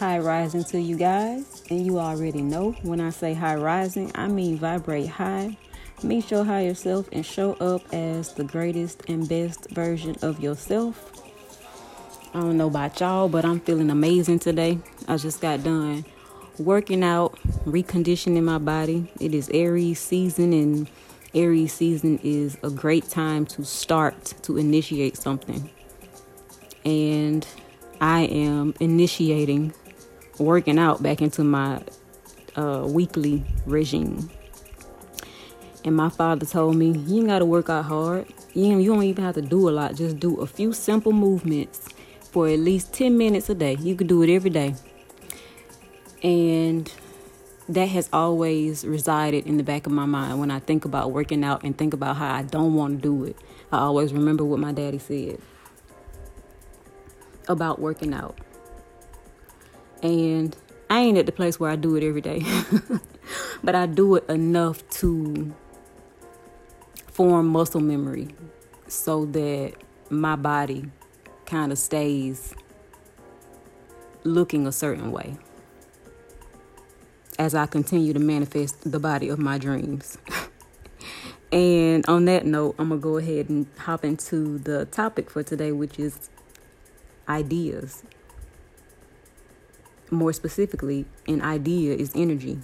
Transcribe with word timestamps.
High 0.00 0.18
rising 0.18 0.64
to 0.64 0.80
you 0.80 0.96
guys, 0.96 1.62
and 1.68 1.84
you 1.84 1.98
already 1.98 2.40
know 2.40 2.72
when 2.84 3.02
I 3.02 3.10
say 3.10 3.34
high 3.34 3.56
rising, 3.56 4.10
I 4.14 4.28
mean 4.28 4.56
vibrate 4.56 5.08
high. 5.08 5.58
Meet 6.02 6.30
your 6.30 6.42
higher 6.42 6.72
self 6.72 7.06
and 7.12 7.24
show 7.24 7.52
up 7.56 7.82
as 7.92 8.32
the 8.32 8.44
greatest 8.44 9.02
and 9.10 9.28
best 9.28 9.68
version 9.72 10.16
of 10.22 10.40
yourself. 10.40 11.22
I 12.32 12.40
don't 12.40 12.56
know 12.56 12.68
about 12.68 12.98
y'all, 12.98 13.28
but 13.28 13.44
I'm 13.44 13.60
feeling 13.60 13.90
amazing 13.90 14.38
today. 14.38 14.78
I 15.06 15.18
just 15.18 15.42
got 15.42 15.62
done 15.62 16.06
working 16.58 17.04
out, 17.04 17.38
reconditioning 17.66 18.42
my 18.42 18.56
body. 18.56 19.06
It 19.20 19.34
is 19.34 19.50
Aries 19.50 20.00
season, 20.00 20.54
and 20.54 20.88
Aries 21.34 21.74
season 21.74 22.18
is 22.22 22.56
a 22.62 22.70
great 22.70 23.06
time 23.10 23.44
to 23.48 23.66
start 23.66 24.32
to 24.44 24.56
initiate 24.56 25.18
something. 25.18 25.68
And 26.86 27.46
I 28.00 28.22
am 28.22 28.72
initiating 28.80 29.74
working 30.40 30.78
out 30.78 31.02
back 31.02 31.22
into 31.22 31.44
my 31.44 31.80
uh, 32.56 32.86
weekly 32.88 33.44
regime. 33.66 34.30
And 35.84 35.96
my 35.96 36.08
father 36.08 36.44
told 36.44 36.76
me, 36.76 36.90
you 36.90 37.18
ain't 37.18 37.28
gotta 37.28 37.44
work 37.44 37.70
out 37.70 37.84
hard. 37.84 38.26
You, 38.52 38.78
you 38.78 38.92
don't 38.92 39.02
even 39.02 39.24
have 39.24 39.34
to 39.36 39.42
do 39.42 39.68
a 39.68 39.70
lot. 39.70 39.94
Just 39.94 40.18
do 40.18 40.40
a 40.40 40.46
few 40.46 40.72
simple 40.72 41.12
movements 41.12 41.88
for 42.30 42.48
at 42.48 42.58
least 42.58 42.92
10 42.92 43.16
minutes 43.16 43.48
a 43.48 43.54
day. 43.54 43.76
You 43.80 43.94
can 43.94 44.06
do 44.06 44.22
it 44.22 44.34
every 44.34 44.50
day. 44.50 44.74
And 46.22 46.92
that 47.68 47.86
has 47.86 48.10
always 48.12 48.84
resided 48.84 49.46
in 49.46 49.56
the 49.56 49.62
back 49.62 49.86
of 49.86 49.92
my 49.92 50.04
mind 50.04 50.38
when 50.40 50.50
I 50.50 50.58
think 50.58 50.84
about 50.84 51.12
working 51.12 51.44
out 51.44 51.62
and 51.62 51.76
think 51.76 51.94
about 51.94 52.16
how 52.16 52.34
I 52.34 52.42
don't 52.42 52.74
want 52.74 53.00
to 53.00 53.02
do 53.02 53.24
it. 53.24 53.36
I 53.72 53.78
always 53.78 54.12
remember 54.12 54.44
what 54.44 54.58
my 54.58 54.72
daddy 54.72 54.98
said 54.98 55.40
about 57.48 57.78
working 57.78 58.12
out. 58.12 58.36
And 60.02 60.56
I 60.88 61.00
ain't 61.00 61.18
at 61.18 61.26
the 61.26 61.32
place 61.32 61.60
where 61.60 61.70
I 61.70 61.76
do 61.76 61.96
it 61.96 62.02
every 62.02 62.20
day, 62.20 62.42
but 63.62 63.74
I 63.74 63.86
do 63.86 64.16
it 64.16 64.28
enough 64.28 64.88
to 64.90 65.54
form 67.06 67.48
muscle 67.48 67.80
memory 67.80 68.28
so 68.88 69.26
that 69.26 69.74
my 70.08 70.36
body 70.36 70.86
kind 71.46 71.70
of 71.70 71.78
stays 71.78 72.54
looking 74.24 74.66
a 74.66 74.72
certain 74.72 75.12
way 75.12 75.36
as 77.38 77.54
I 77.54 77.66
continue 77.66 78.12
to 78.12 78.18
manifest 78.18 78.90
the 78.90 78.98
body 78.98 79.28
of 79.28 79.38
my 79.38 79.56
dreams. 79.56 80.18
and 81.52 82.04
on 82.06 82.26
that 82.26 82.44
note, 82.44 82.74
I'm 82.78 82.90
going 82.90 83.00
to 83.00 83.02
go 83.02 83.16
ahead 83.16 83.48
and 83.48 83.66
hop 83.78 84.04
into 84.04 84.58
the 84.58 84.84
topic 84.86 85.30
for 85.30 85.42
today, 85.42 85.72
which 85.72 85.98
is 85.98 86.28
ideas. 87.28 88.02
More 90.10 90.32
specifically, 90.32 91.06
an 91.28 91.40
idea 91.42 91.94
is 91.94 92.10
energy. 92.14 92.58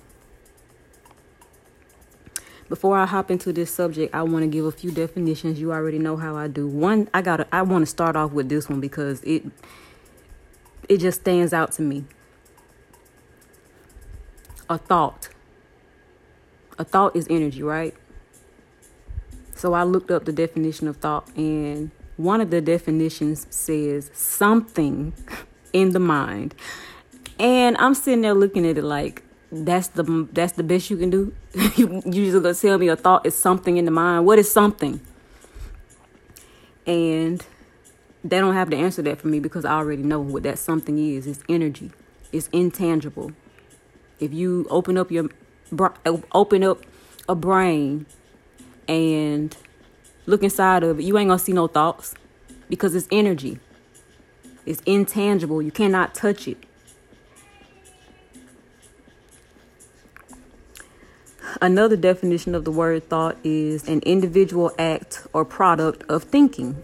Before 2.69 2.99
I 2.99 3.07
hop 3.07 3.31
into 3.31 3.53
this 3.53 3.73
subject, 3.73 4.13
I 4.13 4.23
want 4.23 4.43
to 4.43 4.49
give 4.49 4.65
a 4.65 4.73
few 4.73 4.91
definitions. 4.91 5.61
You 5.61 5.73
already 5.73 6.01
know 6.01 6.17
how 6.17 6.35
I 6.35 6.49
do. 6.49 6.67
One, 6.67 7.09
I 7.15 7.23
got 7.23 7.47
I 7.53 7.63
want 7.63 7.83
to 7.83 7.87
start 7.87 8.17
off 8.17 8.33
with 8.33 8.49
this 8.49 8.69
one 8.69 8.81
because 8.81 9.23
it 9.23 9.45
it 10.89 10.99
just 10.99 11.21
stands 11.21 11.53
out 11.53 11.71
to 11.73 11.83
me. 11.83 12.05
A 14.69 14.79
thought. 14.79 15.29
A 16.77 16.85
thought 16.85 17.15
is 17.15 17.27
energy, 17.31 17.63
right? 17.63 17.95
So 19.55 19.73
I 19.73 19.85
looked 19.85 20.11
up 20.11 20.25
the 20.25 20.33
definition 20.33 20.89
of 20.89 20.97
thought 20.97 21.31
and 21.37 21.93
one 22.17 22.41
of 22.41 22.51
the 22.51 22.61
definitions 22.61 23.47
says 23.49 24.11
something 24.13 25.13
in 25.73 25.93
the 25.93 26.01
mind. 26.01 26.55
And 27.39 27.77
I'm 27.79 27.95
sitting 27.95 28.23
there 28.23 28.35
looking 28.35 28.67
at 28.67 28.79
it 28.79 28.85
like 28.85 29.23
that's 29.53 29.89
the 29.89 30.29
that's 30.33 30.53
the 30.53 30.63
best 30.63 30.91
you 30.91 30.97
can 30.97 31.11
do. 31.11 31.35
you 31.77 32.03
you 32.05 32.31
just 32.31 32.43
gonna 32.43 32.55
tell 32.55 32.79
me 32.79 32.89
a 32.89 32.97
thought 32.97 33.27
is 33.27 33.37
something 33.37 33.77
in 33.77 33.85
the 33.85 33.91
mind. 33.91 34.27
What 34.27 34.39
is 34.39 34.51
something? 34.51 35.01
And 36.87 37.45
they 38.25 38.39
don't 38.39 38.55
have 38.55 38.71
to 38.71 38.77
answer 38.77 39.03
that 39.03 39.21
for 39.21 39.29
me 39.29 39.41
because 39.41 39.65
I 39.65 39.75
already 39.75 40.03
know 40.03 40.21
what 40.21 40.43
that 40.45 40.59
something 40.59 40.99
is. 40.99 41.27
It's 41.27 41.43
energy. 41.49 41.93
It's 42.33 42.49
intangible. 42.49 43.33
If 44.19 44.33
you 44.33 44.67
open 44.71 44.97
up 44.97 45.11
your 45.11 45.29
open 46.33 46.63
up 46.63 46.83
a 47.29 47.35
brain 47.35 48.07
and 48.89 49.57
look 50.27 50.43
inside 50.43 50.83
of 50.83 50.99
it, 50.99 51.03
you 51.03 51.19
ain't 51.19 51.29
gonna 51.29 51.39
see 51.39 51.53
no 51.53 51.67
thoughts 51.67 52.15
because 52.69 52.95
it's 52.95 53.09
energy. 53.11 53.59
It's 54.65 54.83
intangible. 54.87 55.63
You 55.63 55.71
cannot 55.71 56.15
touch 56.15 56.49
it. 56.49 56.59
Another 61.61 61.97
definition 61.97 62.55
of 62.55 62.65
the 62.65 62.71
word 62.71 63.09
thought 63.09 63.37
is 63.45 63.89
an 63.89 64.01
individual 64.01 64.73
act 64.79 65.27
or 65.33 65.45
product 65.45 66.03
of 66.09 66.25
thinking. 66.25 66.83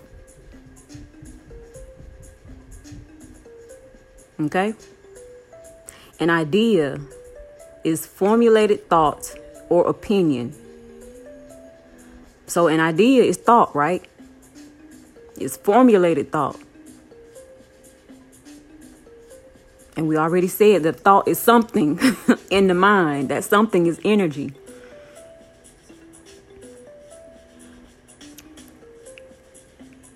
Okay? 4.41 4.75
An 6.19 6.31
idea 6.31 7.01
is 7.85 8.07
formulated 8.07 8.89
thought 8.89 9.35
or 9.69 9.87
opinion 9.87 10.55
so 12.53 12.67
an 12.67 12.81
idea 12.81 13.23
is 13.23 13.39
thought, 13.39 13.75
right? 13.75 14.05
It's 15.39 15.57
formulated 15.57 16.31
thought. 16.31 16.61
And 19.97 20.07
we 20.07 20.19
already 20.19 20.49
said 20.49 20.83
that 20.83 21.01
thought 21.01 21.29
is 21.29 21.39
something 21.39 21.99
in 22.51 22.67
the 22.67 22.75
mind, 22.75 23.31
that 23.31 23.45
something 23.45 23.87
is 23.87 23.99
energy. 24.05 24.53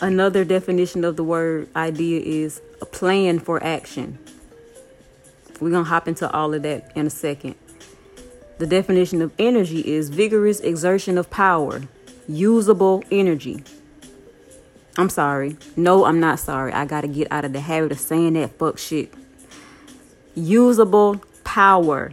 Another 0.00 0.44
definition 0.44 1.04
of 1.04 1.16
the 1.16 1.24
word 1.24 1.68
idea 1.74 2.20
is 2.20 2.60
a 2.82 2.86
plan 2.86 3.38
for 3.38 3.62
action. 3.64 4.18
We're 5.58 5.70
going 5.70 5.84
to 5.84 5.88
hop 5.88 6.06
into 6.06 6.30
all 6.30 6.52
of 6.52 6.62
that 6.64 6.92
in 6.94 7.06
a 7.06 7.10
second. 7.10 7.54
The 8.58 8.66
definition 8.66 9.22
of 9.22 9.32
energy 9.38 9.80
is 9.80 10.10
vigorous 10.10 10.60
exertion 10.60 11.16
of 11.16 11.30
power, 11.30 11.82
usable 12.28 13.04
energy. 13.10 13.64
I'm 14.98 15.08
sorry. 15.08 15.56
No, 15.76 16.04
I'm 16.04 16.20
not 16.20 16.40
sorry. 16.40 16.72
I 16.72 16.84
got 16.84 17.02
to 17.02 17.08
get 17.08 17.28
out 17.30 17.46
of 17.46 17.54
the 17.54 17.60
habit 17.60 17.92
of 17.92 18.00
saying 18.00 18.34
that 18.34 18.58
fuck 18.58 18.76
shit. 18.76 19.12
Usable 20.34 21.22
power. 21.42 22.12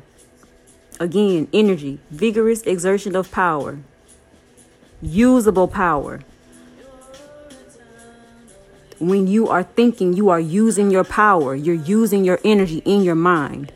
Again, 1.02 1.50
energy, 1.52 2.00
vigorous 2.12 2.62
exertion 2.62 3.16
of 3.16 3.30
power. 3.30 3.80
Usable 5.02 5.68
power. 5.68 6.22
When 9.00 9.28
you 9.28 9.48
are 9.50 9.64
thinking, 9.64 10.14
you 10.14 10.30
are 10.30 10.40
using 10.40 10.92
your 10.92 11.04
power. 11.04 11.56
You're 11.56 11.76
using 11.76 12.24
your 12.24 12.40
energy 12.44 12.82
in 12.86 13.04
your 13.04 13.16
mind. 13.16 13.72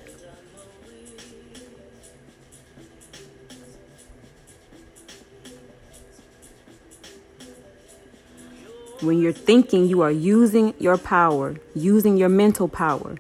When 9.02 9.22
you're 9.22 9.32
thinking, 9.32 9.86
you 9.88 10.02
are 10.02 10.12
using 10.12 10.74
your 10.80 10.98
power, 10.98 11.56
using 11.76 12.18
your 12.18 12.30
mental 12.30 12.68
power. 12.68 13.18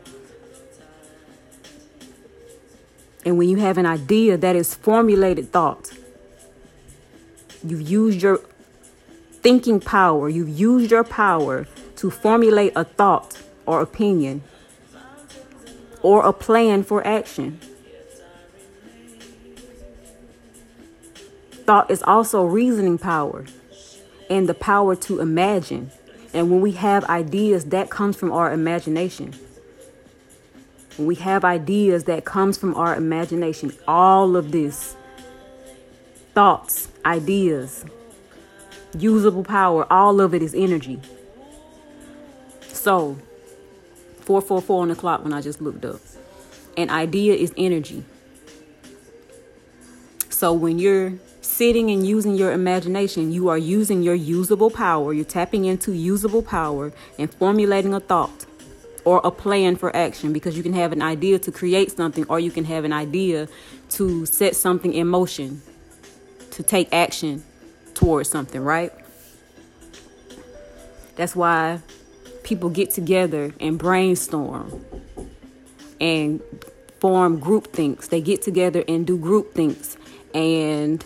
And 3.23 3.37
when 3.37 3.49
you 3.49 3.57
have 3.57 3.77
an 3.77 3.85
idea 3.85 4.37
that 4.37 4.55
is 4.55 4.73
formulated 4.73 5.51
thought, 5.51 5.91
you've 7.63 7.81
used 7.81 8.21
your 8.21 8.39
thinking 9.41 9.79
power, 9.79 10.29
you've 10.29 10.49
used 10.49 10.89
your 10.91 11.03
power 11.03 11.67
to 11.97 12.09
formulate 12.09 12.73
a 12.75 12.83
thought 12.83 13.41
or 13.65 13.81
opinion 13.81 14.43
or 16.01 16.25
a 16.25 16.33
plan 16.33 16.83
for 16.83 17.05
action. 17.05 17.59
Thought 21.65 21.91
is 21.91 22.01
also 22.03 22.45
reasoning 22.45 22.97
power 22.97 23.45
and 24.29 24.47
the 24.47 24.53
power 24.53 24.95
to 24.95 25.19
imagine. 25.19 25.91
And 26.33 26.49
when 26.49 26.61
we 26.61 26.71
have 26.73 27.03
ideas, 27.05 27.65
that 27.65 27.89
comes 27.89 28.15
from 28.15 28.31
our 28.31 28.53
imagination. 28.53 29.33
When 30.95 31.07
we 31.07 31.15
have 31.15 31.43
ideas, 31.43 32.05
that 32.05 32.25
comes 32.25 32.57
from 32.57 32.75
our 32.75 32.95
imagination. 32.95 33.73
All 33.87 34.35
of 34.35 34.51
this 34.51 34.95
thoughts, 36.33 36.87
ideas, 37.05 37.83
usable 38.97 39.43
power, 39.43 39.91
all 39.91 40.21
of 40.21 40.33
it 40.33 40.41
is 40.41 40.53
energy. 40.53 41.01
So, 42.77 43.17
444 44.21 44.81
on 44.81 44.87
the 44.89 44.95
clock 44.95 45.23
when 45.23 45.33
I 45.33 45.41
just 45.41 45.61
looked 45.61 45.83
up. 45.83 45.99
An 46.77 46.89
idea 46.89 47.33
is 47.33 47.51
energy. 47.57 48.05
So 50.29 50.53
when 50.53 50.77
you're 50.77 51.13
sitting 51.41 51.89
and 51.89 52.05
using 52.05 52.35
your 52.35 52.51
imagination, 52.51 53.31
you 53.31 53.49
are 53.49 53.57
using 53.57 54.03
your 54.03 54.13
usable 54.13 54.69
power. 54.69 55.11
You're 55.11 55.25
tapping 55.25 55.65
into 55.65 55.91
usable 55.91 56.43
power 56.43 56.93
and 57.17 57.33
formulating 57.33 57.95
a 57.95 57.99
thought 57.99 58.45
or 59.03 59.21
a 59.23 59.31
plan 59.31 59.75
for 59.75 59.93
action 59.95 60.31
because 60.31 60.55
you 60.55 60.61
can 60.61 60.73
have 60.73 60.91
an 60.91 61.01
idea 61.01 61.39
to 61.39 61.51
create 61.51 61.91
something 61.91 62.25
or 62.29 62.39
you 62.39 62.51
can 62.51 62.65
have 62.65 62.85
an 62.85 62.93
idea 62.93 63.47
to 63.89 64.25
set 64.27 64.55
something 64.55 64.93
in 64.93 65.07
motion 65.07 65.63
to 66.51 66.61
take 66.61 66.93
action 66.93 67.43
towards 67.95 68.29
something, 68.29 68.61
right? 68.61 68.93
That's 71.15 71.35
why 71.35 71.79
people 72.47 72.69
get 72.69 72.89
together 72.89 73.53
and 73.59 73.77
brainstorm 73.77 74.85
and 75.99 76.41
form 77.01 77.39
group 77.39 77.73
thinks. 77.73 78.07
They 78.07 78.21
get 78.21 78.41
together 78.41 78.85
and 78.87 79.05
do 79.05 79.17
group 79.17 79.53
thinks 79.53 79.97
and 80.33 81.03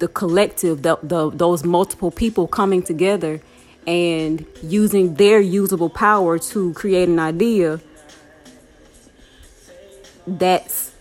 the 0.00 0.08
collective, 0.08 0.82
the, 0.82 0.98
the 1.02 1.30
those 1.30 1.64
multiple 1.64 2.10
people 2.10 2.46
coming 2.46 2.82
together 2.82 3.40
and 3.86 4.44
using 4.62 5.14
their 5.14 5.40
usable 5.40 5.88
power 5.88 6.38
to 6.38 6.74
create 6.74 7.08
an 7.08 7.18
idea 7.18 7.80
that's 10.26 10.92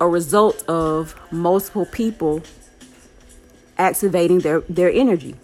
a 0.00 0.06
result 0.06 0.62
of 0.68 1.18
multiple 1.32 1.86
people 1.86 2.42
activating 3.76 4.38
their, 4.40 4.60
their 4.60 4.92
energy. 4.92 5.34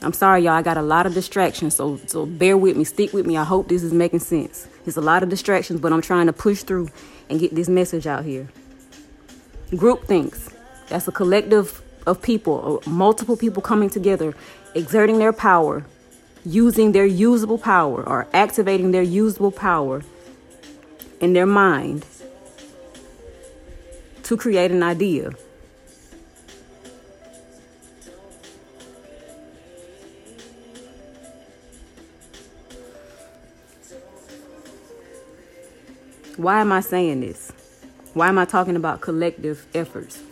I'm 0.00 0.12
sorry, 0.12 0.42
y'all. 0.42 0.52
I 0.52 0.62
got 0.62 0.76
a 0.76 0.82
lot 0.82 1.06
of 1.06 1.14
distractions, 1.14 1.74
so 1.74 1.98
so 2.06 2.24
bear 2.24 2.56
with 2.56 2.76
me, 2.76 2.84
stick 2.84 3.12
with 3.12 3.26
me. 3.26 3.36
I 3.36 3.44
hope 3.44 3.68
this 3.68 3.82
is 3.82 3.92
making 3.92 4.20
sense. 4.20 4.68
It's 4.86 4.96
a 4.96 5.00
lot 5.00 5.22
of 5.22 5.28
distractions, 5.28 5.80
but 5.80 5.92
I'm 5.92 6.02
trying 6.02 6.26
to 6.26 6.32
push 6.32 6.62
through 6.62 6.88
and 7.28 7.40
get 7.40 7.54
this 7.54 7.68
message 7.68 8.06
out 8.06 8.24
here. 8.24 8.48
Group 9.76 10.04
thinks 10.04 10.50
that's 10.88 11.08
a 11.08 11.12
collective 11.12 11.82
of 12.06 12.22
people, 12.22 12.80
uh, 12.86 12.90
multiple 12.90 13.36
people 13.36 13.60
coming 13.60 13.90
together, 13.90 14.34
exerting 14.74 15.18
their 15.18 15.32
power, 15.32 15.84
using 16.44 16.92
their 16.92 17.04
usable 17.04 17.58
power 17.58 18.02
or 18.02 18.26
activating 18.32 18.92
their 18.92 19.02
usable 19.02 19.50
power 19.50 20.02
in 21.20 21.32
their 21.32 21.46
mind 21.46 22.06
to 24.22 24.36
create 24.36 24.70
an 24.70 24.82
idea. 24.82 25.32
Why 36.38 36.60
am 36.60 36.70
I 36.70 36.78
saying 36.78 37.18
this? 37.18 37.50
Why 38.14 38.28
am 38.28 38.38
I 38.38 38.44
talking 38.44 38.76
about 38.76 39.00
collective 39.00 39.66
efforts? 39.74 40.22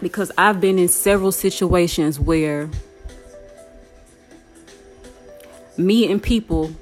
Because 0.00 0.32
I've 0.36 0.60
been 0.60 0.80
in 0.80 0.88
several 0.88 1.30
situations 1.30 2.18
where 2.18 2.68
me 5.76 6.10
and 6.10 6.20
people, 6.20 6.72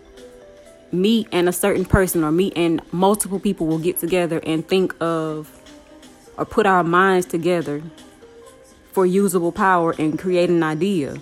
me 0.90 1.26
and 1.32 1.50
a 1.50 1.52
certain 1.52 1.84
person, 1.84 2.24
or 2.24 2.32
me 2.32 2.50
and 2.56 2.80
multiple 2.92 3.38
people 3.38 3.66
will 3.66 3.78
get 3.78 3.98
together 3.98 4.40
and 4.46 4.66
think 4.66 4.94
of 5.02 5.50
or 6.38 6.46
put 6.46 6.64
our 6.64 6.82
minds 6.82 7.26
together 7.26 7.82
for 8.92 9.04
usable 9.04 9.52
power 9.52 9.94
and 9.98 10.18
create 10.18 10.48
an 10.48 10.62
idea. 10.62 11.18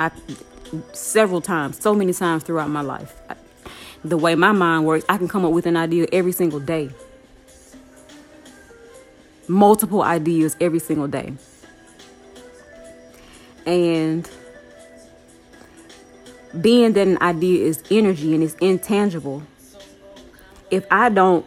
I 0.00 0.10
several 0.92 1.40
times, 1.40 1.80
so 1.80 1.94
many 1.94 2.12
times 2.12 2.42
throughout 2.42 2.70
my 2.70 2.80
life. 2.80 3.14
I, 3.30 3.36
the 4.08 4.16
way 4.16 4.34
my 4.34 4.52
mind 4.52 4.86
works, 4.86 5.04
I 5.08 5.16
can 5.18 5.28
come 5.28 5.44
up 5.44 5.52
with 5.52 5.66
an 5.66 5.76
idea 5.76 6.06
every 6.12 6.32
single 6.32 6.60
day. 6.60 6.90
Multiple 9.48 10.02
ideas 10.02 10.56
every 10.60 10.78
single 10.78 11.08
day. 11.08 11.34
And 13.64 14.28
being 16.60 16.92
that 16.94 17.06
an 17.06 17.18
idea 17.20 17.64
is 17.66 17.82
energy 17.90 18.34
and 18.34 18.42
it's 18.42 18.54
intangible, 18.54 19.42
if 20.70 20.86
I 20.90 21.08
don't 21.08 21.44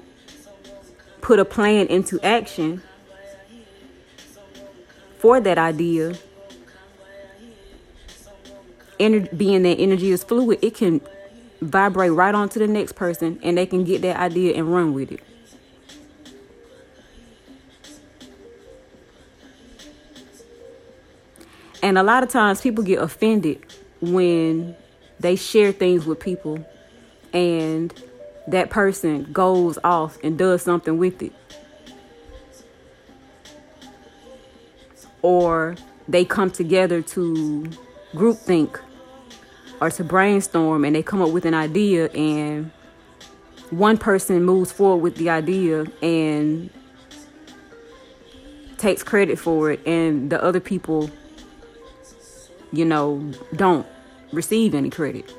put 1.21 1.39
a 1.39 1.45
plan 1.45 1.87
into 1.87 2.19
action 2.21 2.81
for 5.17 5.39
that 5.39 5.57
idea, 5.57 6.15
ener- 8.99 9.37
being 9.37 9.63
that 9.63 9.79
energy 9.79 10.11
is 10.11 10.23
fluid, 10.23 10.59
it 10.61 10.75
can 10.75 11.01
vibrate 11.61 12.11
right 12.11 12.33
on 12.33 12.49
to 12.49 12.59
the 12.59 12.67
next 12.67 12.93
person 12.93 13.39
and 13.43 13.57
they 13.57 13.65
can 13.65 13.83
get 13.83 14.01
that 14.01 14.17
idea 14.17 14.55
and 14.55 14.73
run 14.73 14.93
with 14.93 15.11
it. 15.11 15.21
And 21.81 21.97
a 21.97 22.03
lot 22.03 22.23
of 22.23 22.29
times 22.29 22.61
people 22.61 22.83
get 22.83 23.01
offended 23.01 23.65
when 24.01 24.75
they 25.19 25.35
share 25.35 25.71
things 25.71 26.05
with 26.05 26.19
people 26.19 26.65
and 27.33 27.93
that 28.47 28.69
person 28.69 29.31
goes 29.31 29.77
off 29.83 30.17
and 30.23 30.37
does 30.37 30.61
something 30.61 30.97
with 30.97 31.21
it. 31.21 31.33
Or 35.21 35.75
they 36.07 36.25
come 36.25 36.49
together 36.49 37.01
to 37.01 37.69
groupthink 38.13 38.79
or 39.81 39.89
to 39.89 40.03
brainstorm 40.03 40.83
and 40.83 40.95
they 40.95 41.03
come 41.03 41.21
up 41.21 41.29
with 41.29 41.45
an 41.45 41.53
idea 41.53 42.09
and 42.09 42.71
one 43.69 43.97
person 43.97 44.43
moves 44.43 44.71
forward 44.71 45.01
with 45.01 45.15
the 45.15 45.29
idea 45.29 45.85
and 46.01 46.69
takes 48.77 49.03
credit 49.03 49.37
for 49.37 49.71
it 49.71 49.85
and 49.85 50.29
the 50.29 50.43
other 50.43 50.59
people 50.59 51.09
you 52.71 52.85
know 52.85 53.31
don't 53.55 53.87
receive 54.31 54.75
any 54.75 54.89
credit. 54.89 55.33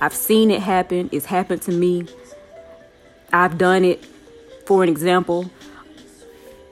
I've 0.00 0.14
seen 0.14 0.50
it 0.50 0.60
happen. 0.60 1.08
It's 1.10 1.26
happened 1.26 1.62
to 1.62 1.72
me. 1.72 2.06
I've 3.32 3.58
done 3.58 3.84
it 3.84 4.04
for 4.66 4.82
an 4.82 4.88
example 4.88 5.50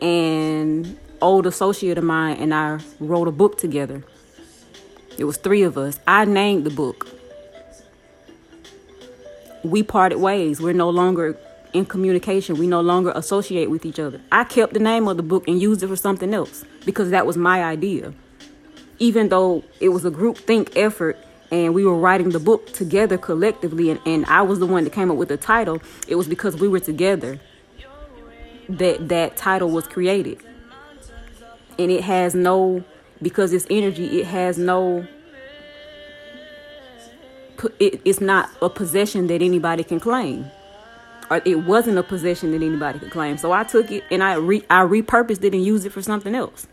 an 0.02 0.98
old 1.22 1.46
associate 1.46 1.96
of 1.96 2.04
mine 2.04 2.36
and 2.36 2.52
i 2.52 2.78
wrote 3.00 3.26
a 3.26 3.32
book 3.32 3.56
together 3.56 4.04
it 5.18 5.24
was 5.24 5.36
three 5.36 5.62
of 5.62 5.78
us. 5.78 5.98
I 6.06 6.24
named 6.24 6.64
the 6.64 6.70
book. 6.70 7.06
We 9.62 9.82
parted 9.82 10.18
ways. 10.18 10.60
We're 10.60 10.72
no 10.72 10.90
longer 10.90 11.38
in 11.72 11.86
communication. 11.86 12.56
We 12.56 12.66
no 12.66 12.80
longer 12.80 13.12
associate 13.14 13.70
with 13.70 13.84
each 13.84 13.98
other. 13.98 14.20
I 14.30 14.44
kept 14.44 14.74
the 14.74 14.80
name 14.80 15.08
of 15.08 15.16
the 15.16 15.22
book 15.22 15.48
and 15.48 15.60
used 15.60 15.82
it 15.82 15.88
for 15.88 15.96
something 15.96 16.32
else 16.32 16.64
because 16.84 17.10
that 17.10 17.26
was 17.26 17.36
my 17.36 17.64
idea. 17.64 18.12
Even 18.98 19.28
though 19.28 19.64
it 19.80 19.90
was 19.90 20.04
a 20.04 20.10
group 20.10 20.38
think 20.38 20.76
effort 20.76 21.18
and 21.50 21.74
we 21.74 21.84
were 21.84 21.96
writing 21.96 22.30
the 22.30 22.40
book 22.40 22.72
together 22.72 23.18
collectively 23.18 23.90
and, 23.90 24.00
and 24.06 24.24
I 24.26 24.42
was 24.42 24.58
the 24.58 24.66
one 24.66 24.84
that 24.84 24.92
came 24.92 25.10
up 25.10 25.16
with 25.16 25.28
the 25.28 25.36
title, 25.36 25.80
it 26.08 26.14
was 26.14 26.28
because 26.28 26.56
we 26.56 26.68
were 26.68 26.80
together 26.80 27.38
that 28.68 29.08
that 29.08 29.36
title 29.36 29.70
was 29.70 29.86
created. 29.86 30.40
And 31.78 31.90
it 31.90 32.02
has 32.04 32.34
no 32.34 32.84
because 33.22 33.52
it's 33.52 33.66
energy 33.70 34.20
it 34.20 34.26
has 34.26 34.58
no 34.58 35.06
it, 37.80 38.00
it's 38.04 38.20
not 38.20 38.50
a 38.60 38.68
possession 38.68 39.26
that 39.28 39.42
anybody 39.42 39.82
can 39.82 39.98
claim 39.98 40.46
or 41.30 41.40
it 41.44 41.64
wasn't 41.64 41.96
a 41.96 42.02
possession 42.02 42.52
that 42.52 42.62
anybody 42.64 42.98
could 42.98 43.10
claim 43.10 43.38
so 43.38 43.52
i 43.52 43.64
took 43.64 43.90
it 43.90 44.04
and 44.10 44.22
i 44.22 44.34
re, 44.34 44.62
i 44.70 44.82
repurposed 44.82 45.42
it 45.42 45.54
and 45.54 45.64
used 45.64 45.86
it 45.86 45.90
for 45.90 46.02
something 46.02 46.34
else 46.34 46.66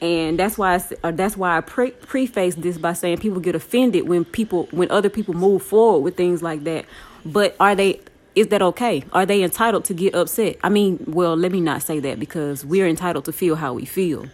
and 0.00 0.38
that's 0.38 0.56
why 0.56 0.76
I, 0.76 0.82
uh, 1.02 1.10
that's 1.10 1.36
why 1.36 1.56
I 1.56 1.60
pre- 1.60 1.90
preface 1.90 2.54
this 2.54 2.78
by 2.78 2.92
saying 2.92 3.18
people 3.18 3.40
get 3.40 3.54
offended 3.54 4.06
when 4.06 4.24
people 4.24 4.68
when 4.70 4.90
other 4.90 5.08
people 5.08 5.34
move 5.34 5.62
forward 5.62 6.00
with 6.00 6.16
things 6.16 6.42
like 6.42 6.64
that. 6.64 6.84
But 7.24 7.56
are 7.58 7.74
they 7.74 8.00
is 8.34 8.48
that 8.48 8.62
okay? 8.62 9.02
Are 9.12 9.26
they 9.26 9.42
entitled 9.42 9.84
to 9.86 9.94
get 9.94 10.14
upset? 10.14 10.56
I 10.62 10.68
mean, 10.68 11.02
well, 11.08 11.36
let 11.36 11.50
me 11.50 11.60
not 11.60 11.82
say 11.82 11.98
that 12.00 12.20
because 12.20 12.64
we're 12.64 12.86
entitled 12.86 13.24
to 13.24 13.32
feel 13.32 13.56
how 13.56 13.74
we 13.74 13.84
feel. 13.84 14.26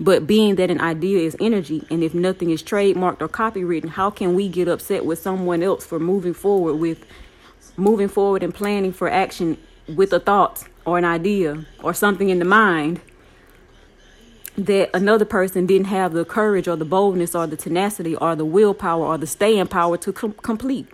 But 0.00 0.26
being 0.26 0.56
that 0.56 0.70
an 0.70 0.80
idea 0.80 1.20
is 1.20 1.36
energy, 1.40 1.86
and 1.90 2.02
if 2.02 2.14
nothing 2.14 2.50
is 2.50 2.62
trademarked 2.62 3.22
or 3.22 3.28
copywritten, 3.28 3.90
how 3.90 4.10
can 4.10 4.34
we 4.34 4.48
get 4.48 4.66
upset 4.66 5.04
with 5.04 5.20
someone 5.20 5.62
else 5.62 5.86
for 5.86 6.00
moving 6.00 6.34
forward 6.34 6.74
with 6.74 7.04
moving 7.76 8.08
forward 8.08 8.42
and 8.42 8.54
planning 8.54 8.92
for 8.92 9.08
action 9.08 9.58
with 9.88 10.12
a 10.12 10.20
thought 10.20 10.64
or 10.84 10.98
an 10.98 11.04
idea 11.04 11.64
or 11.82 11.92
something 11.94 12.28
in 12.28 12.38
the 12.38 12.44
mind 12.44 13.00
that 14.56 14.88
another 14.94 15.24
person 15.24 15.66
didn't 15.66 15.88
have 15.88 16.12
the 16.12 16.24
courage 16.24 16.68
or 16.68 16.76
the 16.76 16.84
boldness 16.84 17.34
or 17.34 17.46
the 17.46 17.56
tenacity 17.56 18.14
or 18.16 18.36
the 18.36 18.44
willpower 18.44 19.04
or 19.04 19.18
the 19.18 19.26
staying 19.26 19.66
power 19.66 19.96
to 19.96 20.12
com- 20.12 20.32
complete? 20.34 20.86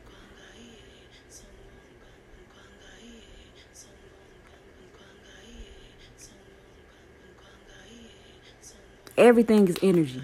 Everything 9.20 9.68
is 9.68 9.76
energy. 9.82 10.22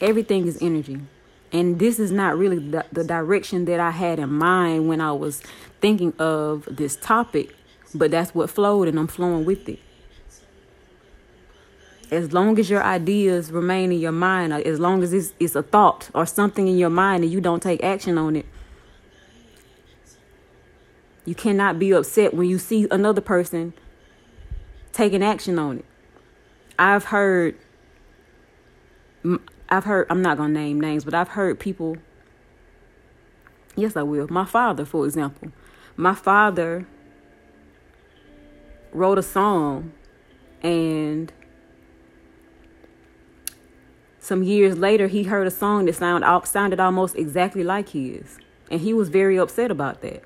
Everything 0.00 0.46
is 0.46 0.58
energy. 0.60 1.00
And 1.52 1.78
this 1.78 2.00
is 2.00 2.10
not 2.10 2.36
really 2.36 2.58
the, 2.58 2.84
the 2.90 3.04
direction 3.04 3.66
that 3.66 3.78
I 3.78 3.90
had 3.90 4.18
in 4.18 4.32
mind 4.32 4.88
when 4.88 5.00
I 5.00 5.12
was 5.12 5.40
thinking 5.80 6.14
of 6.18 6.66
this 6.70 6.96
topic, 6.96 7.54
but 7.94 8.10
that's 8.10 8.34
what 8.34 8.48
flowed 8.48 8.88
and 8.88 8.98
I'm 8.98 9.06
flowing 9.06 9.44
with 9.44 9.68
it. 9.68 9.78
as 12.10 12.32
long 12.32 12.58
as 12.58 12.70
your 12.70 12.82
ideas 12.82 13.50
remain 13.50 13.92
in 13.92 13.98
your 13.98 14.12
mind, 14.12 14.52
uh, 14.52 14.58
as 14.58 14.80
long 14.80 15.02
as 15.02 15.12
it's, 15.12 15.34
it's 15.38 15.54
a 15.54 15.62
thought 15.62 16.10
or 16.14 16.24
something 16.24 16.68
in 16.68 16.78
your 16.78 16.90
mind 16.90 17.24
and 17.24 17.32
you 17.32 17.40
don't 17.40 17.62
take 17.62 17.82
action 17.82 18.16
on 18.16 18.36
it, 18.36 18.46
you 21.24 21.34
cannot 21.34 21.78
be 21.78 21.92
upset 21.92 22.32
when 22.34 22.48
you 22.48 22.58
see 22.58 22.86
another 22.90 23.20
person 23.20 23.72
taking 24.92 25.22
action 25.22 25.58
on 25.58 25.78
it. 25.78 25.84
I've 26.78 27.04
heard, 27.04 27.56
I've 29.68 29.84
heard, 29.84 30.06
I'm 30.10 30.22
not 30.22 30.36
going 30.36 30.52
to 30.54 30.60
name 30.60 30.80
names, 30.80 31.04
but 31.04 31.14
I've 31.14 31.28
heard 31.28 31.58
people, 31.60 31.96
yes, 33.76 33.96
I 33.96 34.02
will. 34.02 34.26
My 34.28 34.44
father, 34.44 34.84
for 34.84 35.04
example, 35.04 35.52
my 35.96 36.14
father 36.14 36.86
wrote 38.92 39.18
a 39.18 39.22
song 39.22 39.92
and 40.62 41.32
some 44.18 44.42
years 44.42 44.78
later 44.78 45.06
he 45.06 45.24
heard 45.24 45.46
a 45.46 45.50
song 45.50 45.84
that 45.84 45.94
sound, 45.94 46.24
sounded 46.46 46.80
almost 46.80 47.14
exactly 47.14 47.62
like 47.62 47.90
his. 47.90 48.38
And 48.70 48.80
he 48.80 48.94
was 48.94 49.10
very 49.10 49.38
upset 49.38 49.70
about 49.70 50.00
that 50.00 50.24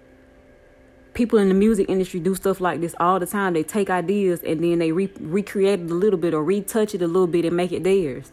people 1.19 1.41
in 1.41 1.49
the 1.49 1.55
music 1.55 1.91
industry 1.91 2.21
do 2.21 2.33
stuff 2.37 2.61
like 2.61 2.81
this 2.81 2.95
all 3.01 3.19
the 3.19 3.27
time. 3.27 3.53
They 3.53 3.65
take 3.65 3.91
ideas 3.91 4.41
and 4.45 4.63
then 4.63 4.79
they 4.79 4.93
re- 4.93 5.13
recreate 5.19 5.81
it 5.81 5.91
a 5.91 5.95
little 5.95 6.19
bit 6.19 6.33
or 6.33 6.45
retouch 6.45 6.95
it 6.95 7.03
a 7.03 7.09
little 7.09 7.27
bit 7.27 7.45
and 7.45 7.57
make 7.57 7.73
it 7.73 7.83
theirs. 7.83 8.31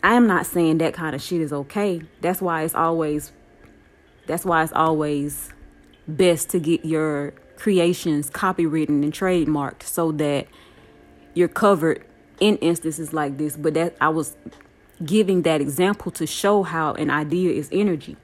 I 0.00 0.14
am 0.14 0.28
not 0.28 0.46
saying 0.46 0.78
that 0.78 0.94
kind 0.94 1.16
of 1.16 1.20
shit 1.20 1.40
is 1.40 1.52
okay. 1.52 2.02
That's 2.20 2.40
why 2.40 2.62
it's 2.62 2.76
always 2.76 3.32
that's 4.26 4.44
why 4.44 4.62
it's 4.62 4.72
always 4.72 5.50
best 6.06 6.50
to 6.50 6.60
get 6.60 6.84
your 6.84 7.34
creations 7.56 8.30
copywritten 8.30 9.02
and 9.02 9.12
trademarked 9.12 9.82
so 9.82 10.12
that 10.12 10.46
you're 11.34 11.48
covered 11.48 12.04
in 12.38 12.58
instances 12.58 13.12
like 13.12 13.38
this, 13.38 13.56
but 13.56 13.74
that 13.74 13.96
I 14.00 14.08
was 14.08 14.36
giving 15.04 15.42
that 15.42 15.60
example 15.60 16.12
to 16.12 16.28
show 16.28 16.62
how 16.62 16.94
an 16.94 17.10
idea 17.10 17.50
is 17.50 17.68
energy. 17.72 18.16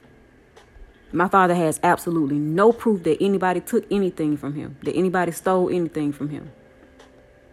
My 1.11 1.29
father 1.29 1.55
has 1.55 1.81
absolutely 1.83 2.39
no 2.39 2.73
proof 2.73 3.03
that 3.05 3.23
anybody 3.23 3.61
took 3.61 3.87
anything 3.91 4.37
from 4.37 4.55
him, 4.55 4.77
that 4.83 4.95
anybody 4.95 5.33
stole 5.33 5.71
anything 5.71 6.13
from 6.13 6.29
him. 6.29 6.51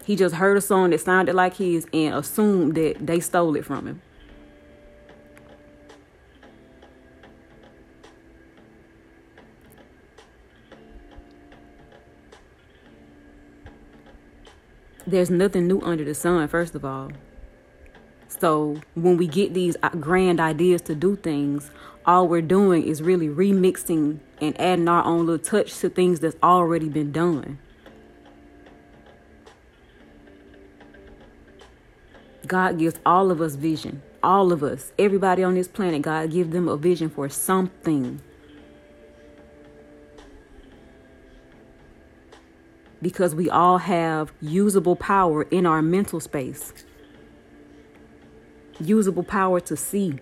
He 0.06 0.16
just 0.16 0.36
heard 0.36 0.58
a 0.58 0.62
song 0.62 0.92
that 0.92 1.02
sounded 1.02 1.36
like 1.36 1.56
his 1.56 1.88
and 1.94 2.16
assumed 2.16 2.76
that 2.76 3.06
they 3.06 3.20
stole 3.20 3.56
it 3.56 3.66
from 3.66 3.88
him. 3.88 4.02
there's 15.08 15.30
nothing 15.30 15.68
new 15.68 15.82
under 15.82 16.04
the 16.04 16.16
sun, 16.16 16.48
first 16.48 16.76
of 16.76 16.84
all. 16.84 17.12
So 18.28 18.82
when 18.96 19.18
we 19.18 19.28
get 19.28 19.54
these 19.54 19.78
uh, 19.84 19.90
grand 19.90 20.40
ideas 20.40 20.82
to 20.84 20.96
do 20.96 21.16
things, 21.16 21.72
all 22.06 22.28
we're 22.28 22.42
doing 22.42 22.84
is 22.84 23.02
really 23.02 23.28
remixing 23.28 24.20
and 24.40 24.60
adding 24.60 24.88
our 24.88 25.04
own 25.04 25.26
little 25.26 25.44
touch 25.44 25.78
to 25.80 25.90
things 25.90 26.20
that's 26.20 26.36
already 26.44 26.90
been 26.90 27.12
done. 27.12 27.60
God 32.46 32.78
gives 32.78 33.00
all 33.06 33.32
of 33.32 33.42
us 33.42 33.56
vision. 33.56 34.02
All 34.22 34.52
of 34.52 34.64
us, 34.64 34.92
everybody 35.00 35.44
on 35.44 35.56
this 35.56 35.68
planet, 35.68 36.02
God 36.02 36.32
gives 36.32 36.52
them 36.52 36.68
a 36.68 36.78
vision 36.78 37.10
for 37.10 37.30
something. 37.30 38.22
because 43.06 43.36
we 43.36 43.48
all 43.52 43.78
have 43.78 44.34
usable 44.42 44.96
power 44.96 45.44
in 45.44 45.68
our 45.68 45.80
mental 45.80 46.20
space, 46.20 46.74
usable 48.80 49.22
power 49.22 49.60
to 49.60 49.78
see, 49.78 50.16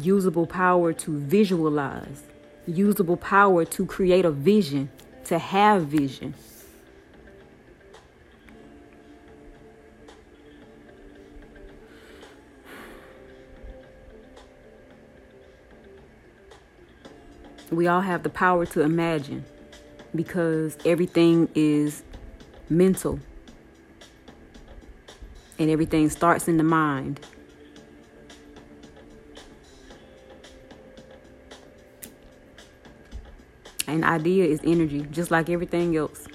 usable 0.00 0.46
power 0.46 0.92
to 0.92 1.18
visualize, 1.18 2.22
usable 2.66 3.16
power 3.16 3.64
to 3.64 3.86
create 3.86 4.24
a 4.24 4.30
vision, 4.30 4.90
to 5.24 5.38
have 5.38 5.86
vision. 5.86 6.34
we 17.70 17.86
all 17.86 18.00
have 18.00 18.22
the 18.22 18.30
power 18.30 18.64
to 18.66 18.80
imagine 18.80 19.44
because 20.14 20.76
everything 20.84 21.48
is 21.54 22.02
mental 22.70 23.20
and 25.58 25.70
everything 25.70 26.08
starts 26.08 26.48
in 26.48 26.56
the 26.56 26.62
mind. 26.62 27.20
An 33.98 34.04
idea 34.04 34.44
is 34.44 34.60
energy, 34.62 35.04
just 35.10 35.32
like 35.32 35.50
everything 35.50 35.96
else. 35.96 36.28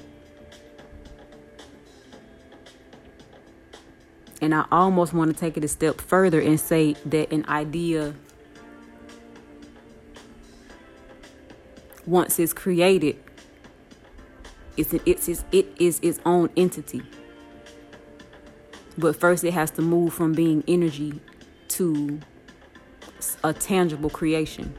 And 4.41 4.53
I 4.53 4.65
almost 4.69 5.13
want 5.13 5.33
to 5.33 5.39
take 5.39 5.55
it 5.55 5.63
a 5.63 5.69
step 5.69 6.01
further 6.01 6.41
and 6.41 6.59
say 6.59 6.97
that 7.05 7.31
an 7.31 7.45
idea 7.47 8.15
once 12.05 12.37
it's 12.37 12.51
created, 12.51 13.15
it's 14.75 14.93
it's, 14.93 15.29
it's 15.29 15.45
it 15.53 15.67
is 15.79 16.01
its 16.01 16.19
own 16.25 16.49
entity. 16.57 17.01
But 18.97 19.15
first, 19.15 19.45
it 19.45 19.53
has 19.53 19.71
to 19.71 19.81
move 19.81 20.13
from 20.13 20.33
being 20.33 20.65
energy 20.67 21.21
to 21.69 22.19
a 23.41 23.53
tangible 23.53 24.09
creation. 24.09 24.75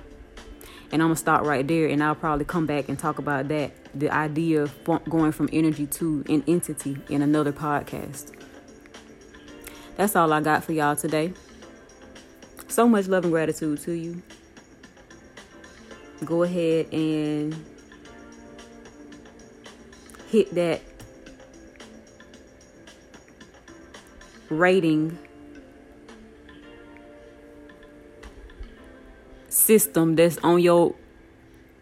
And 0.95 1.03
I'm 1.03 1.09
gonna 1.09 1.17
stop 1.17 1.43
right 1.43 1.67
there, 1.67 1.89
and 1.89 2.05
I'll 2.05 2.15
probably 2.15 2.45
come 2.45 2.67
back 2.67 2.89
and 2.89 2.97
talk 2.97 3.19
about 3.19 3.49
that 3.49 3.73
the 3.97 4.11
idea 4.11 4.63
of 4.63 4.85
going 5.11 5.33
from 5.33 5.49
energy 5.53 5.87
to 5.89 6.25
an 6.29 6.45
entity 6.47 6.97
in 7.09 7.21
another 7.21 7.53
podcast. 7.53 8.33
That's 9.97 10.15
all 10.15 10.33
I 10.33 10.41
got 10.41 10.63
for 10.63 10.73
y'all 10.73 10.95
today. 10.95 11.33
So 12.69 12.89
much 12.89 13.09
love 13.09 13.25
and 13.25 13.33
gratitude 13.33 13.81
to 13.81 13.93
you 13.93 14.23
go 16.25 16.45
ahead 16.45 16.87
and 16.93 17.55
hit 20.29 20.55
that 20.55 20.81
rating 24.49 25.19
system 29.55 30.17
that's 30.17 30.39
on 30.39 30.61
your 30.61 30.95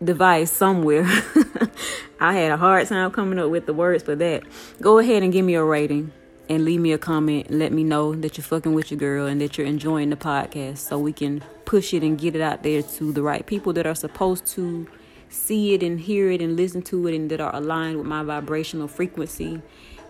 device 0.03 0.53
somewhere. 0.53 1.05
I 2.21 2.35
had 2.35 2.53
a 2.53 2.57
hard 2.57 2.87
time 2.89 3.11
coming 3.11 3.39
up 3.39 3.51
with 3.51 3.67
the 3.67 3.75
words 3.75 4.05
for 4.05 4.15
that. 4.17 4.43
Go 4.81 4.99
ahead 4.99 5.23
and 5.23 5.33
give 5.33 5.45
me 5.45 5.55
a 5.55 5.65
rating 5.65 6.13
and 6.49 6.65
leave 6.65 6.81
me 6.81 6.93
a 6.93 6.99
comment 6.99 7.49
and 7.49 7.59
let 7.59 7.73
me 7.73 7.83
know 7.83 8.15
that 8.15 8.37
you're 8.37 8.45
fucking 8.45 8.75
with 8.75 8.91
your 8.91 8.99
girl 8.99 9.27
and 9.27 9.41
that 9.41 9.57
you're 9.57 9.67
enjoying 9.67 10.11
the 10.11 10.17
podcast 10.17 10.79
so 10.79 10.99
we 10.99 11.13
can 11.13 11.43
push 11.65 11.95
it 11.95 12.03
and 12.03 12.19
get 12.19 12.37
it 12.37 12.43
out 12.43 12.63
there 12.63 12.83
to 12.83 13.13
the 13.13 13.23
right 13.23 13.47
people 13.47 13.73
that 13.73 13.87
are 13.87 13.95
supposed 13.95 14.47
to 14.47 14.87
see 15.29 15.73
it 15.73 15.83
and 15.83 16.01
hear 16.01 16.31
it 16.31 16.43
and 16.43 16.57
listen 16.57 16.83
to 16.83 17.07
it 17.07 17.15
and 17.15 17.31
that 17.31 17.41
are 17.41 17.55
aligned 17.57 17.97
with 17.97 18.07
my 18.07 18.23
vibrational 18.23 18.87
frequency 18.87 19.63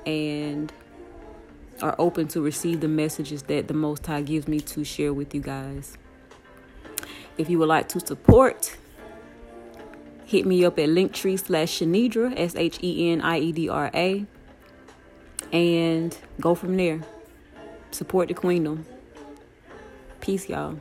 and 0.04 0.73
are 1.81 1.95
open 1.99 2.26
to 2.28 2.40
receive 2.40 2.81
the 2.81 2.88
messages 2.88 3.45
that 3.45 3.69
the 3.69 3.75
Most 3.75 4.04
High 4.07 4.23
gives 4.23 4.49
me 4.49 4.61
to 4.61 4.85
share 4.85 5.12
with 5.12 5.35
you 5.35 5.40
guys. 5.40 5.97
If 7.38 7.48
you 7.48 7.58
would 7.58 7.68
like 7.68 7.88
to 7.90 8.00
support, 8.00 8.76
hit 10.24 10.46
me 10.46 10.64
up 10.64 10.78
at 10.78 10.88
linktree 10.88 11.38
slash 11.38 11.80
Sheniedra, 11.80 12.34
S 12.38 12.54
H 12.56 12.78
E 12.82 13.10
N 13.10 13.20
I 13.20 13.38
E 13.38 13.52
D 13.52 13.68
R 13.68 13.90
A, 13.94 14.26
and 15.52 16.16
go 16.40 16.54
from 16.54 16.76
there. 16.76 17.00
Support 17.90 18.28
the 18.28 18.34
queendom. 18.34 18.86
Peace, 20.20 20.48
y'all. 20.48 20.78